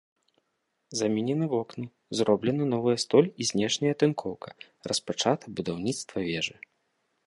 [0.89, 4.49] Заменены вокны, зроблена новая столь і знешняя атынкоўка,
[4.93, 6.55] распачата будаўніцтва вежы.